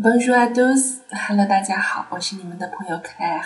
[0.00, 3.42] Bonjour à tous，Hello，大家好，我是你们的朋友 Claire。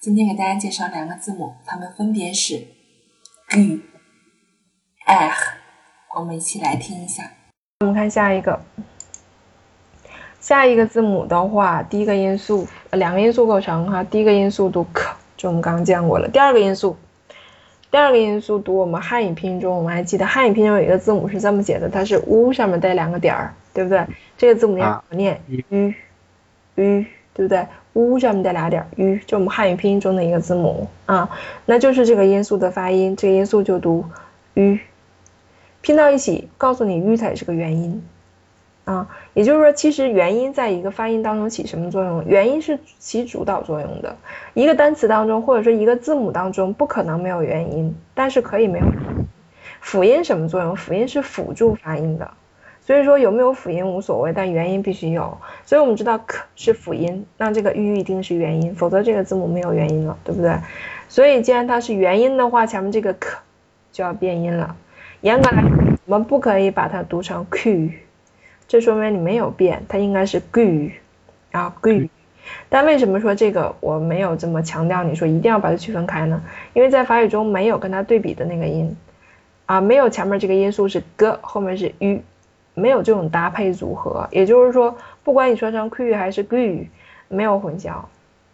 [0.00, 2.56] 今天给大家介绍两个字母，它们分别是
[3.48, 3.82] g、
[5.06, 5.32] r。
[6.16, 7.30] 我们一起来听一下。
[7.78, 8.60] 我们看下一个，
[10.40, 14.02] 下一个字母的话，第一个音素，两个音素构成哈。
[14.02, 16.28] 第一个音素读 k，就我们刚刚讲过了。
[16.28, 16.96] 第二个音素。
[17.92, 24.06] 第二个音素读我们汉语拼音中，我们还记得汉语拼音有一个字母是这么写的，它是 u 上面带两个点儿，对不对？
[24.38, 25.38] 这个字母念怎么念
[25.68, 31.28] ？u，u，对不对？u 上面带俩点儿，u 就我们汉语拼音中的一个字母啊，
[31.66, 34.06] 那就是这个音素的发音，这个音素就读
[34.54, 34.78] u，
[35.82, 38.02] 拼到一起，告诉你 u 才是个元音。
[38.86, 42.24] 啊，也就是说，其实元音在一个发音当中起什么作用？
[42.24, 44.16] 元音是起主导作用的。
[44.54, 48.86] 一个单词当中，或者说一个字母当中，不可能没有元音，但是可以没有
[49.80, 50.22] 辅音。
[50.22, 50.76] 什么作用？
[50.76, 52.30] 辅音是辅助发音的。
[52.86, 55.36] 所以说有没有辅音无所谓，但元音必须有。
[55.64, 60.56] 所以我们知道 k 是辅音，那这个 u 一定是元音，否则这个字母没有元音了，对不对？
[61.08, 63.38] 所以既然它是元音的话，前面这个 k
[63.90, 64.76] 就要变音了。
[65.22, 65.70] 严格来说，
[66.04, 67.90] 我们不可以把它读成 q。
[68.68, 70.92] 这说明你没有变，它应该是 gu，
[71.50, 72.08] 啊 gu，
[72.68, 75.02] 但为什么说这个我没有这么强调？
[75.02, 76.40] 你说一定要把它区分开呢？
[76.72, 78.96] 因为在法语中没有跟它对比的那个音，
[79.66, 82.20] 啊，没有前面这个音素是 g，后面是 u，
[82.76, 84.28] 没有这种搭配组合。
[84.30, 86.86] 也就是说，不管你说成 qu 还是 gu，
[87.26, 87.94] 没有混淆，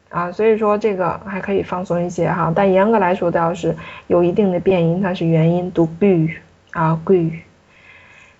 [0.08, 2.50] 啊，所以说这个还可以放松一些哈。
[2.54, 6.36] 但严格来说，都要是有一定的变音，它是元音读 gu，
[6.70, 7.40] 啊 gu。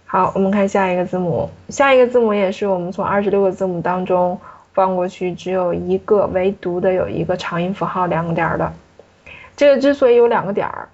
[0.06, 1.50] 好，我们看下一个字母。
[1.68, 4.38] 下一个字母也是我们从二十六个字母当中
[4.72, 8.72] 放过去，只有一个唯独的有一个长音符号两个点儿的。
[9.56, 10.88] 这个之所以有两个点儿，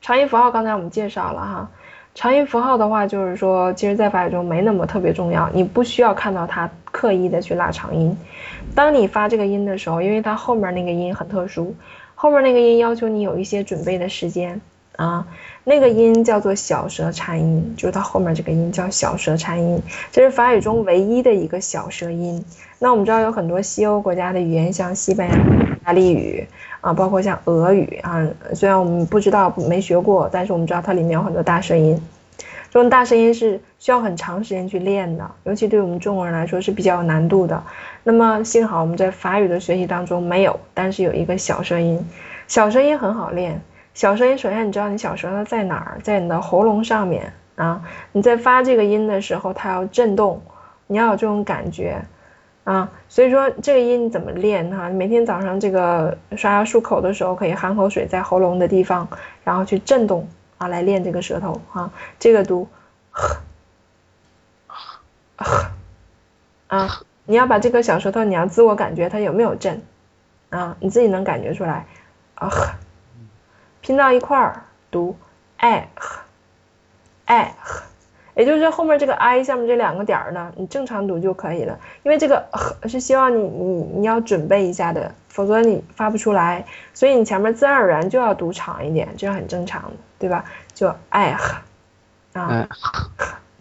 [0.00, 1.70] 长音符号刚才我们介绍了哈。
[2.14, 8.16] 长音符号的话，就是说，其实在法语中没那么特别重要，你不需要看到它刻意的去拉长音。
[8.74, 11.74] 当你发这个音的时候，因为它后面那个音很特殊，
[12.14, 14.60] 后面那个音要求你有一些准备的时间。
[14.96, 15.26] 啊，
[15.64, 19.82] 那个音叫做小舌颤音，就是它后面这个音叫小舌颤音，
[20.12, 22.44] 这是法语中唯一的一个小舌音。
[22.78, 25.36] 那我们知道有很多西欧国家的语言，像西班牙、
[25.84, 26.46] 意大利语
[26.80, 32.00] 啊，包括像俄语啊，虽然我们不知道没学过，但是我们知道它里面有很多大舌音。
[32.70, 37.62] 这种大声音是需要很长时间去练的，尤其对我们中国人来说是比较有难度的。
[38.02, 42.02] 那么幸好我们在法语的学习当中没有，但是有一个小声音，
[42.48, 43.60] 小声音很好练。
[43.92, 47.82] 小声音，首先你知道你小舌头在哪儿，在你的喉咙上面啊。
[48.10, 50.40] 你在发这个音的时候，它要震动，
[50.86, 52.02] 你要有这种感觉
[52.64, 52.90] 啊。
[53.08, 54.88] 所以说这个音怎么练哈？
[54.88, 59.08] 每天早上这个刷牙漱口的时候，可以含口水在喉咙的地方，
[59.44, 61.92] 然后去震动啊，来练这个舌头啊。
[62.18, 62.68] 这个读，
[66.66, 69.82] 啊，你要把这个小舌头，你要自我感觉它有没有震
[70.50, 70.76] 啊？
[70.80, 71.86] 你自己能感觉出来
[72.34, 72.50] 啊。
[73.80, 75.14] 拼到一块儿读
[75.58, 76.22] ，i，和
[77.26, 77.82] ，i，和，
[78.34, 81.78] 也就是后面这个 i 下面这两个点儿呢，你正常读就可以了。
[82.02, 82.44] 因为这个
[82.84, 86.64] 是希望你你你要准备一下的，否则你发不出来。
[86.92, 90.44] 所以你前面自然而然就要读长一点，这是很正常的，对吧？
[90.74, 91.54] 就 i，和，
[92.40, 92.68] 啊，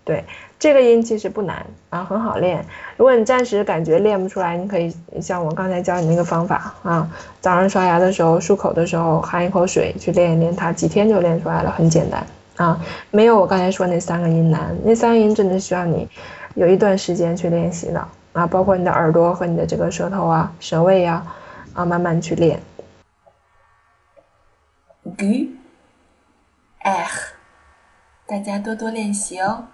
[0.04, 0.24] 对。
[0.60, 2.66] 这个音其实不难啊，很好练。
[2.96, 7.12] 如果你暂时感觉练不出来，你可以像我刚才教你那个方法啊，
[7.42, 12.26] 早上刷牙的时候、漱口的时候含一口水去练一练它，几天就练出来了，很简单
[12.58, 12.80] 啊。
[13.12, 16.08] 没有我刚才说那三个音难，那三个音真的需要你
[16.56, 21.26] 有一段时间去练习的啊，包括你的耳朵和你的这个舌头啊、舌位呀
[21.74, 22.62] 啊，慢慢去练。
[25.18, 27.08] G，R，
[28.26, 29.66] 大家多多练习哦。